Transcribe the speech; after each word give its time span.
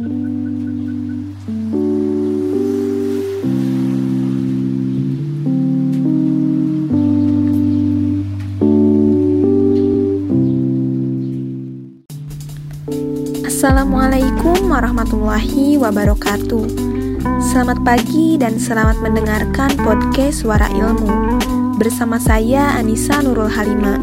Assalamualaikum 0.00 0.16
warahmatullahi 14.72 15.76
wabarakatuh. 15.76 16.64
Selamat 17.44 17.84
pagi 17.84 18.40
dan 18.40 18.56
selamat 18.56 19.04
mendengarkan 19.04 19.76
podcast 19.84 20.48
Suara 20.48 20.72
Ilmu. 20.72 21.36
Bersama 21.76 22.16
saya 22.16 22.72
Anissa 22.80 23.20
Nurul 23.20 23.52
Halima. 23.52 24.00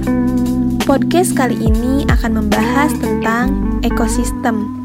Podcast 0.85 1.33
kali 1.33 1.57
ini 1.57 2.05
akan 2.05 2.45
membahas 2.45 2.93
tentang 3.01 3.81
ekosistem. 3.81 4.76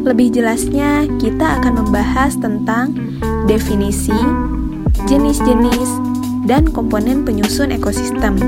Lebih 0.00 0.32
jelasnya, 0.32 1.04
kita 1.20 1.60
akan 1.60 1.84
membahas 1.84 2.32
tentang 2.40 2.96
definisi, 3.44 4.16
jenis-jenis, 5.04 5.90
dan 6.48 6.64
komponen 6.72 7.20
penyusun 7.28 7.68
ekosistem. 7.68 8.40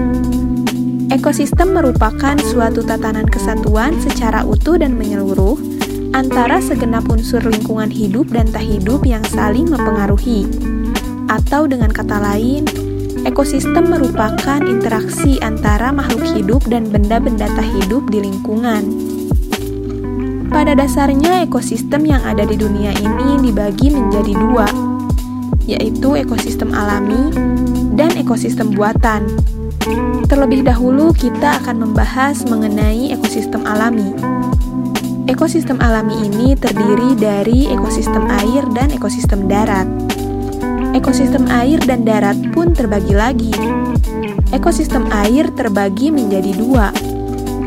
Ekosistem 1.13 1.77
merupakan 1.77 2.41
suatu 2.41 2.81
tatanan 2.81 3.29
kesatuan 3.29 3.93
secara 4.01 4.49
utuh 4.49 4.81
dan 4.81 4.97
menyeluruh 4.97 5.61
antara 6.17 6.57
segenap 6.65 7.05
unsur 7.13 7.45
lingkungan 7.45 7.93
hidup 7.93 8.33
dan 8.33 8.49
tak 8.49 8.65
hidup 8.65 9.05
yang 9.05 9.21
saling 9.29 9.69
mempengaruhi. 9.69 10.49
Atau 11.29 11.69
dengan 11.69 11.93
kata 11.93 12.17
lain, 12.17 12.65
ekosistem 13.29 13.93
merupakan 13.93 14.65
interaksi 14.65 15.37
antara 15.45 15.93
makhluk 15.93 16.33
hidup 16.33 16.65
dan 16.73 16.89
benda-benda 16.89 17.45
tak 17.45 17.69
hidup 17.77 18.09
di 18.09 18.25
lingkungan. 18.25 19.12
Pada 20.53 20.77
dasarnya, 20.77 21.49
ekosistem 21.49 22.05
yang 22.05 22.21
ada 22.29 22.45
di 22.45 22.61
dunia 22.61 22.93
ini 22.93 23.41
dibagi 23.41 23.89
menjadi 23.89 24.37
dua, 24.37 24.69
yaitu 25.65 26.13
ekosistem 26.13 26.77
alami 26.77 27.33
dan 27.97 28.13
ekosistem 28.21 28.69
buatan. 28.77 29.33
Terlebih 30.29 30.61
dahulu, 30.69 31.17
kita 31.17 31.57
akan 31.65 31.89
membahas 31.89 32.45
mengenai 32.45 33.17
ekosistem 33.17 33.65
alami. 33.65 34.13
Ekosistem 35.25 35.81
alami 35.81 36.21
ini 36.29 36.53
terdiri 36.53 37.17
dari 37.17 37.73
ekosistem 37.73 38.29
air 38.45 38.69
dan 38.77 38.93
ekosistem 38.93 39.49
darat. 39.49 39.89
Ekosistem 40.93 41.49
air 41.49 41.81
dan 41.81 42.05
darat 42.05 42.37
pun 42.53 42.77
terbagi 42.77 43.17
lagi. 43.17 43.57
Ekosistem 44.53 45.09
air 45.17 45.49
terbagi 45.57 46.13
menjadi 46.13 46.53
dua, 46.61 46.93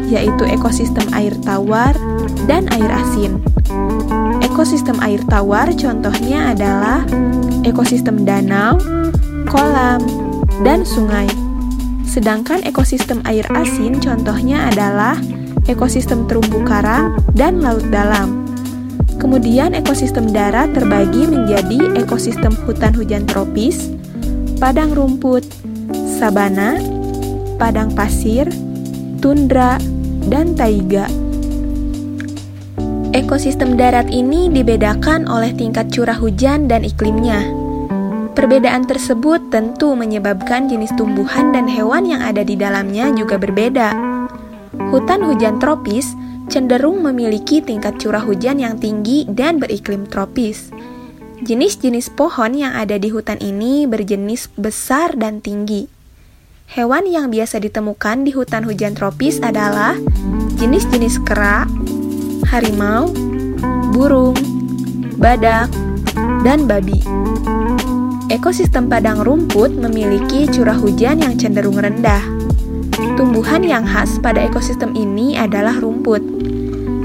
yaitu 0.05 0.45
ekosistem 0.45 1.09
air 1.17 1.33
tawar 1.41 1.97
dan 2.45 2.69
air 2.73 2.89
asin. 2.89 3.41
Ekosistem 4.41 4.97
air 5.03 5.19
tawar 5.27 5.67
contohnya 5.75 6.55
adalah 6.55 7.03
ekosistem 7.65 8.23
danau, 8.23 8.79
kolam, 9.49 9.99
dan 10.63 10.87
sungai. 10.87 11.27
Sedangkan 12.05 12.63
ekosistem 12.63 13.19
air 13.27 13.43
asin 13.51 13.99
contohnya 13.99 14.71
adalah 14.71 15.19
ekosistem 15.67 16.29
terumbu 16.29 16.63
karang 16.63 17.17
dan 17.35 17.59
laut 17.59 17.83
dalam. 17.91 18.45
Kemudian 19.19 19.73
ekosistem 19.73 20.29
darat 20.29 20.71
terbagi 20.77 21.25
menjadi 21.25 21.97
ekosistem 21.97 22.53
hutan 22.63 22.93
hujan 22.93 23.25
tropis, 23.25 23.89
padang 24.61 24.93
rumput, 24.93 25.43
sabana, 26.05 26.77
padang 27.57 27.91
pasir, 27.91 28.47
tundra, 29.19 29.81
dan 30.29 30.53
taiga. 30.53 31.24
Ekosistem 33.25 33.73
darat 33.73 34.05
ini 34.13 34.53
dibedakan 34.53 35.25
oleh 35.25 35.49
tingkat 35.49 35.89
curah 35.89 36.13
hujan 36.13 36.69
dan 36.69 36.85
iklimnya. 36.85 37.41
Perbedaan 38.37 38.85
tersebut 38.85 39.49
tentu 39.49 39.97
menyebabkan 39.97 40.69
jenis 40.69 40.93
tumbuhan 40.93 41.49
dan 41.49 41.65
hewan 41.65 42.05
yang 42.05 42.21
ada 42.21 42.45
di 42.45 42.53
dalamnya 42.53 43.09
juga 43.17 43.41
berbeda. 43.41 43.97
Hutan 44.93 45.25
hujan 45.25 45.57
tropis 45.57 46.13
cenderung 46.53 47.01
memiliki 47.01 47.65
tingkat 47.65 47.97
curah 47.97 48.21
hujan 48.21 48.61
yang 48.61 48.77
tinggi 48.77 49.25
dan 49.25 49.57
beriklim 49.57 50.05
tropis. 50.05 50.69
Jenis-jenis 51.41 52.13
pohon 52.13 52.53
yang 52.53 52.77
ada 52.77 53.01
di 53.01 53.09
hutan 53.09 53.41
ini 53.41 53.89
berjenis 53.89 54.53
besar 54.53 55.17
dan 55.17 55.41
tinggi. 55.41 55.89
Hewan 56.77 57.09
yang 57.09 57.33
biasa 57.33 57.57
ditemukan 57.57 58.21
di 58.21 58.37
hutan 58.37 58.69
hujan 58.69 58.93
tropis 58.93 59.41
adalah 59.41 59.97
jenis-jenis 60.61 61.25
kera, 61.25 61.65
harimau, 62.43 63.07
burung, 63.95 64.35
badak, 65.15 65.71
dan 66.43 66.67
babi. 66.67 66.99
Ekosistem 68.27 68.89
padang 68.89 69.21
rumput 69.21 69.71
memiliki 69.71 70.49
curah 70.49 70.75
hujan 70.75 71.21
yang 71.21 71.37
cenderung 71.37 71.77
rendah. 71.77 72.25
Tumbuhan 73.15 73.63
yang 73.63 73.85
khas 73.87 74.19
pada 74.19 74.43
ekosistem 74.43 74.91
ini 74.97 75.39
adalah 75.39 75.77
rumput. 75.79 76.19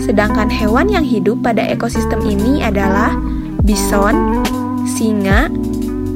Sedangkan 0.01 0.49
hewan 0.49 0.89
yang 0.89 1.05
hidup 1.05 1.45
pada 1.45 1.63
ekosistem 1.69 2.25
ini 2.25 2.65
adalah 2.65 3.15
bison, 3.63 4.43
singa, 4.89 5.53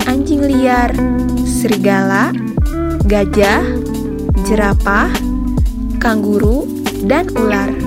anjing 0.09 0.41
liar, 0.41 0.91
serigala, 1.45 2.33
gajah, 3.05 3.61
jerapah, 4.49 5.13
kanguru, 6.01 6.65
dan 7.05 7.29
ular. 7.37 7.84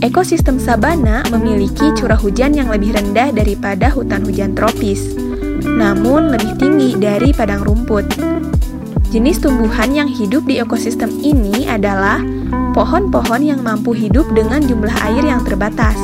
Ekosistem 0.00 0.56
sabana 0.56 1.20
memiliki 1.28 1.92
curah 1.92 2.16
hujan 2.16 2.56
yang 2.56 2.72
lebih 2.72 2.96
rendah 2.96 3.36
daripada 3.36 3.92
hutan 3.92 4.24
hujan 4.24 4.56
tropis 4.56 5.12
namun 5.60 6.32
lebih 6.32 6.56
tinggi 6.56 6.96
dari 6.96 7.32
padang 7.32 7.64
rumput. 7.64 8.04
Jenis 9.10 9.42
tumbuhan 9.42 9.90
yang 9.90 10.06
hidup 10.06 10.46
di 10.46 10.62
ekosistem 10.62 11.10
ini 11.20 11.66
adalah 11.66 12.22
pohon-pohon 12.72 13.42
yang 13.42 13.60
mampu 13.60 13.90
hidup 13.92 14.28
dengan 14.30 14.62
jumlah 14.62 14.94
air 15.10 15.24
yang 15.26 15.42
terbatas. 15.42 15.98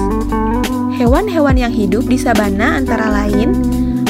Hewan-hewan 0.96 1.60
yang 1.60 1.70
hidup 1.70 2.08
di 2.08 2.18
sabana 2.18 2.80
antara 2.80 3.12
lain 3.12 3.52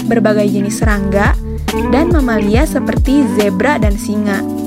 berbagai 0.06 0.48
jenis 0.48 0.80
serangga 0.80 1.34
dan 1.92 2.14
mamalia 2.14 2.64
seperti 2.64 3.26
zebra 3.36 3.76
dan 3.76 3.98
singa. 3.98 4.65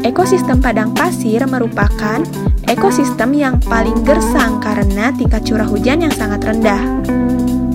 Ekosistem 0.00 0.64
padang 0.64 0.96
pasir 0.96 1.44
merupakan 1.44 2.24
ekosistem 2.64 3.36
yang 3.36 3.60
paling 3.60 4.00
gersang 4.00 4.56
karena 4.56 5.12
tingkat 5.12 5.44
curah 5.44 5.68
hujan 5.68 6.00
yang 6.00 6.14
sangat 6.14 6.40
rendah. 6.40 6.80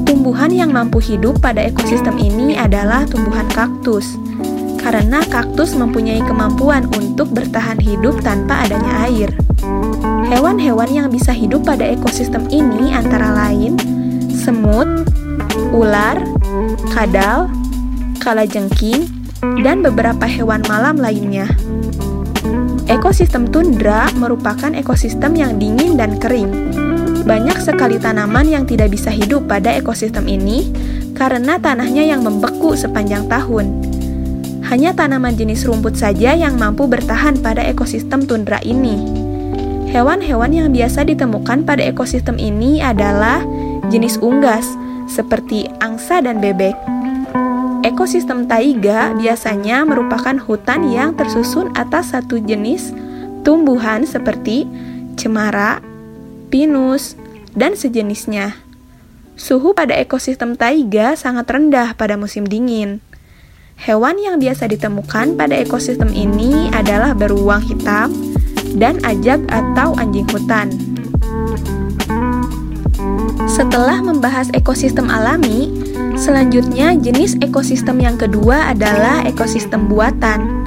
Tumbuhan 0.09 0.50
yang 0.50 0.74
mampu 0.74 0.97
hidup 0.97 1.38
pada 1.38 1.62
ekosistem 1.62 2.18
ini 2.18 2.58
adalah 2.58 3.06
tumbuhan 3.06 3.46
kaktus, 3.53 4.18
karena 4.81 5.22
kaktus 5.30 5.78
mempunyai 5.78 6.22
kemampuan 6.25 6.90
untuk 6.97 7.30
bertahan 7.30 7.78
hidup 7.78 8.18
tanpa 8.25 8.66
adanya 8.66 9.06
air. 9.06 9.30
Hewan-hewan 10.25 10.90
yang 10.90 11.08
bisa 11.14 11.30
hidup 11.30 11.62
pada 11.62 11.85
ekosistem 11.85 12.50
ini 12.50 12.90
antara 12.90 13.38
lain 13.38 13.78
semut, 14.34 14.90
ular, 15.74 16.22
kadal, 16.90 17.50
kalajengking, 18.18 19.09
dan 19.62 19.85
beberapa 19.85 20.25
hewan 20.25 20.66
malam 20.66 20.97
lainnya. 20.97 21.46
Ekosistem 22.85 23.50
tundra 23.50 24.09
merupakan 24.13 24.69
ekosistem 24.73 25.34
yang 25.34 25.57
dingin 25.57 25.97
dan 25.97 26.22
kering 26.22 26.75
banyak 27.25 27.57
sekali 27.57 27.97
tanaman 27.97 28.46
yang 28.46 28.69
tidak 28.69 28.94
bisa 28.94 29.09
hidup 29.09 29.50
pada 29.50 29.73
ekosistem 29.73 30.29
ini 30.29 30.69
karena 31.18 31.57
tanahnya 31.57 32.06
yang 32.06 32.22
membeku 32.22 32.78
sepanjang 32.78 33.25
tahun. 33.25 33.81
Hanya 34.69 34.94
tanaman 34.94 35.34
jenis 35.34 35.66
rumput 35.66 35.97
saja 35.97 36.38
yang 36.38 36.62
mampu 36.62 36.85
bertahan 36.85 37.41
pada 37.41 37.66
ekosistem 37.66 38.29
tundra 38.29 38.62
ini. 38.62 39.02
Hewan-hewan 39.90 40.53
yang 40.53 40.69
biasa 40.69 41.02
ditemukan 41.09 41.66
pada 41.66 41.81
ekosistem 41.81 42.38
ini 42.38 42.85
adalah 42.85 43.41
jenis 43.90 44.22
unggas, 44.22 44.70
seperti 45.09 45.66
angsa 45.82 46.22
dan 46.22 46.37
bebek. 46.37 46.95
Ekosistem 47.85 48.49
taiga 48.49 49.14
biasanya 49.14 49.85
merupakan 49.85 50.34
hutan 50.41 50.90
yang 50.90 51.14
tersusun 51.14 51.70
atas 51.78 52.17
satu 52.17 52.41
jenis 52.41 52.90
tumbuhan 53.46 54.09
seperti 54.09 54.66
cemara, 55.14 55.85
pinus, 56.49 57.14
dan 57.53 57.78
sejenisnya. 57.78 58.58
Suhu 59.37 59.78
pada 59.78 59.93
ekosistem 60.02 60.58
taiga 60.58 61.14
sangat 61.14 61.46
rendah 61.46 61.93
pada 61.93 62.17
musim 62.17 62.49
dingin. 62.49 63.05
Hewan 63.78 64.17
yang 64.17 64.41
biasa 64.41 64.66
ditemukan 64.66 65.37
pada 65.37 65.53
ekosistem 65.53 66.09
ini 66.09 66.73
adalah 66.73 67.14
beruang 67.14 67.61
hitam 67.70 68.09
dan 68.82 68.97
ajak 69.05 69.46
atau 69.53 69.93
anjing 70.02 70.26
hutan. 70.34 70.73
Setelah 73.46 74.02
membahas 74.02 74.49
ekosistem 74.58 75.05
alami, 75.05 75.70
selanjutnya 76.16 76.96
jenis 76.96 77.38
ekosistem 77.44 78.02
yang 78.02 78.16
kedua 78.16 78.72
adalah 78.72 79.23
ekosistem 79.28 79.88
buatan. 79.91 80.66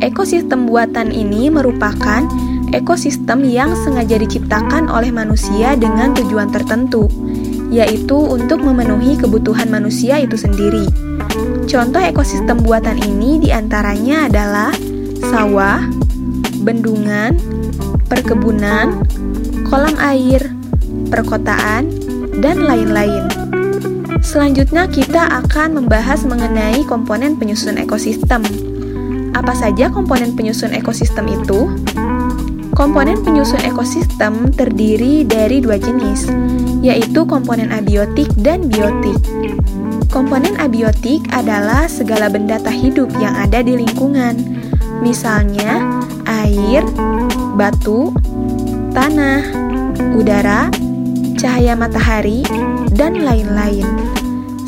Ekosistem 0.00 0.66
buatan 0.66 1.12
ini 1.12 1.52
merupakan 1.52 2.24
ekosistem 2.72 3.44
yang 3.48 3.72
sengaja 3.84 4.20
diciptakan 4.20 4.88
oleh 4.88 5.12
manusia 5.12 5.74
dengan 5.76 6.12
tujuan 6.16 6.52
tertentu, 6.52 7.08
yaitu 7.72 8.16
untuk 8.16 8.60
memenuhi 8.64 9.16
kebutuhan 9.16 9.68
manusia 9.68 10.20
itu 10.20 10.36
sendiri. 10.36 10.86
Contoh 11.68 12.00
ekosistem 12.00 12.64
buatan 12.64 12.96
ini 13.04 13.44
di 13.44 13.50
antaranya 13.52 14.28
adalah 14.30 14.72
sawah, 15.28 15.84
bendungan, 16.64 17.36
perkebunan, 18.08 19.04
kolam 19.68 19.94
air, 20.00 20.40
perkotaan, 21.12 21.92
dan 22.40 22.64
lain-lain. 22.64 23.37
Selanjutnya 24.22 24.90
kita 24.90 25.30
akan 25.44 25.82
membahas 25.82 26.26
mengenai 26.26 26.82
komponen 26.84 27.38
penyusun 27.38 27.78
ekosistem. 27.78 28.42
Apa 29.32 29.54
saja 29.54 29.88
komponen 29.88 30.34
penyusun 30.34 30.74
ekosistem 30.74 31.30
itu? 31.30 31.70
Komponen 32.74 33.22
penyusun 33.22 33.62
ekosistem 33.66 34.54
terdiri 34.54 35.26
dari 35.26 35.58
dua 35.58 35.78
jenis, 35.78 36.30
yaitu 36.82 37.26
komponen 37.26 37.74
abiotik 37.74 38.30
dan 38.38 38.66
biotik. 38.66 39.18
Komponen 40.08 40.54
abiotik 40.58 41.26
adalah 41.34 41.86
segala 41.90 42.30
benda 42.32 42.56
tak 42.58 42.74
hidup 42.74 43.10
yang 43.18 43.34
ada 43.34 43.60
di 43.60 43.76
lingkungan, 43.76 44.34
misalnya 45.04 45.82
air, 46.26 46.82
batu, 47.58 48.14
tanah, 48.94 49.42
udara, 50.14 50.70
cahaya 51.38 51.78
matahari, 51.78 52.42
dan 52.98 53.22
lain-lain. 53.22 53.86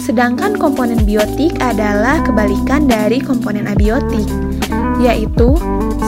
Sedangkan 0.01 0.57
komponen 0.57 1.03
biotik 1.05 1.59
adalah 1.61 2.23
kebalikan 2.25 2.89
dari 2.89 3.21
komponen 3.21 3.69
abiotik, 3.69 4.27
yaitu 5.03 5.55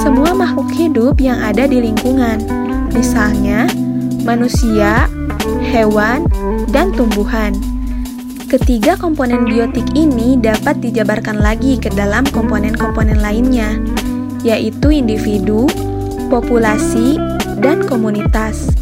semua 0.01 0.33
makhluk 0.33 0.71
hidup 0.73 1.21
yang 1.21 1.39
ada 1.39 1.69
di 1.69 1.83
lingkungan, 1.83 2.43
misalnya 2.91 3.69
manusia, 4.25 5.07
hewan, 5.61 6.27
dan 6.71 6.91
tumbuhan. 6.95 7.53
Ketiga 8.51 9.01
komponen 9.01 9.49
biotik 9.49 9.87
ini 9.97 10.37
dapat 10.37 10.83
dijabarkan 10.85 11.41
lagi 11.41 11.81
ke 11.81 11.89
dalam 11.93 12.27
komponen-komponen 12.29 13.23
lainnya, 13.23 13.81
yaitu 14.45 14.93
individu, 14.93 15.65
populasi, 16.29 17.17
dan 17.63 17.87
komunitas. 17.87 18.82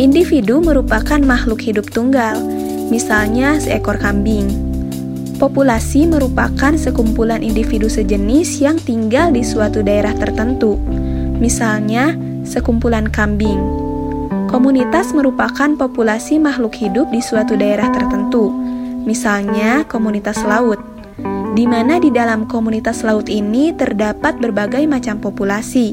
Individu 0.00 0.64
merupakan 0.64 1.20
makhluk 1.20 1.60
hidup 1.60 1.92
tunggal, 1.92 2.40
misalnya 2.88 3.60
seekor 3.60 4.00
kambing. 4.00 4.48
Populasi 5.36 6.08
merupakan 6.08 6.72
sekumpulan 6.72 7.44
individu 7.44 7.84
sejenis 7.84 8.64
yang 8.64 8.80
tinggal 8.80 9.28
di 9.28 9.44
suatu 9.44 9.84
daerah 9.84 10.16
tertentu, 10.16 10.80
misalnya 11.36 12.16
sekumpulan 12.48 13.12
kambing. 13.12 13.60
Komunitas 14.48 15.12
merupakan 15.12 15.68
populasi 15.76 16.40
makhluk 16.40 16.80
hidup 16.80 17.12
di 17.12 17.20
suatu 17.20 17.60
daerah 17.60 17.92
tertentu, 17.92 18.48
misalnya 19.04 19.84
komunitas 19.84 20.40
laut, 20.48 20.80
di 21.52 21.68
mana 21.68 22.00
di 22.00 22.08
dalam 22.08 22.48
komunitas 22.48 23.04
laut 23.04 23.28
ini 23.28 23.76
terdapat 23.76 24.40
berbagai 24.40 24.80
macam 24.88 25.20
populasi, 25.20 25.92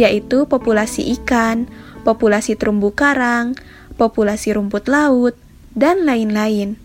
yaitu 0.00 0.48
populasi 0.48 1.12
ikan, 1.20 1.68
populasi 2.04 2.54
terumbu 2.54 2.92
karang, 2.92 3.56
populasi 3.96 4.52
rumput 4.54 4.86
laut, 4.86 5.34
dan 5.74 6.04
lain-lain. 6.06 6.78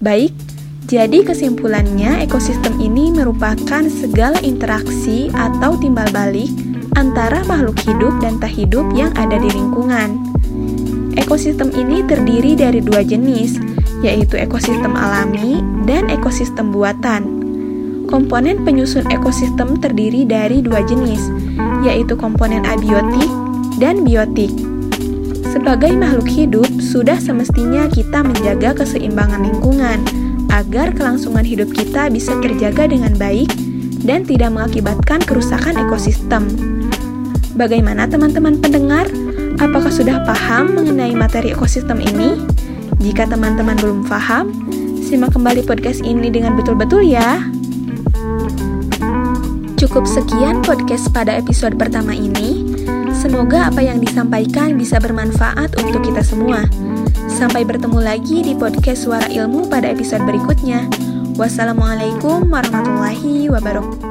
Baik, 0.00 0.32
jadi 0.88 1.22
kesimpulannya 1.22 2.24
ekosistem 2.24 2.80
ini 2.80 3.12
merupakan 3.12 3.84
segala 3.90 4.40
interaksi 4.40 5.28
atau 5.36 5.76
timbal 5.76 6.08
balik 6.08 6.48
antara 6.96 7.44
makhluk 7.44 7.76
hidup 7.84 8.16
dan 8.24 8.40
tak 8.40 8.50
hidup 8.56 8.88
yang 8.96 9.12
ada 9.14 9.36
di 9.36 9.50
lingkungan. 9.52 10.18
Ekosistem 11.20 11.70
ini 11.76 12.02
terdiri 12.06 12.56
dari 12.56 12.80
dua 12.80 13.04
jenis, 13.04 13.60
yaitu 14.00 14.40
ekosistem 14.40 14.96
alami 14.96 15.60
dan 15.84 16.08
ekosistem 16.08 16.72
buatan. 16.72 17.38
Komponen 18.10 18.66
penyusun 18.66 19.06
ekosistem 19.14 19.78
terdiri 19.78 20.26
dari 20.26 20.58
dua 20.58 20.82
jenis, 20.82 21.22
yaitu 21.86 22.18
komponen 22.18 22.66
abiotik 22.66 23.30
dan 23.80 24.04
biotik. 24.04 24.52
Sebagai 25.50 25.96
makhluk 25.96 26.28
hidup, 26.30 26.68
sudah 26.78 27.18
semestinya 27.18 27.88
kita 27.90 28.22
menjaga 28.22 28.76
keseimbangan 28.76 29.42
lingkungan 29.42 29.98
agar 30.52 30.92
kelangsungan 30.94 31.42
hidup 31.42 31.72
kita 31.74 32.12
bisa 32.12 32.36
terjaga 32.38 32.86
dengan 32.86 33.16
baik 33.16 33.50
dan 34.04 34.22
tidak 34.22 34.52
mengakibatkan 34.52 35.18
kerusakan 35.24 35.80
ekosistem. 35.88 36.46
Bagaimana 37.56 38.06
teman-teman 38.06 38.62
pendengar? 38.62 39.10
Apakah 39.58 39.90
sudah 39.90 40.22
paham 40.22 40.76
mengenai 40.76 41.12
materi 41.16 41.50
ekosistem 41.50 41.98
ini? 41.98 42.38
Jika 43.00 43.26
teman-teman 43.26 43.76
belum 43.80 44.06
paham, 44.06 44.52
simak 45.00 45.32
kembali 45.34 45.64
podcast 45.64 46.04
ini 46.04 46.30
dengan 46.30 46.54
betul-betul 46.54 47.04
ya. 47.04 47.42
Cukup 49.80 50.04
sekian 50.04 50.60
podcast 50.60 51.08
pada 51.10 51.32
episode 51.34 51.74
pertama 51.80 52.12
ini. 52.12 52.68
Semoga 53.20 53.68
apa 53.68 53.84
yang 53.84 54.00
disampaikan 54.00 54.80
bisa 54.80 54.96
bermanfaat 54.96 55.76
untuk 55.76 56.00
kita 56.00 56.24
semua. 56.24 56.64
Sampai 57.28 57.68
bertemu 57.68 58.00
lagi 58.00 58.40
di 58.40 58.56
podcast 58.56 59.04
Suara 59.04 59.28
Ilmu 59.28 59.68
pada 59.68 59.92
episode 59.92 60.24
berikutnya. 60.24 60.88
Wassalamualaikum 61.36 62.48
warahmatullahi 62.48 63.52
wabarakatuh. 63.52 64.08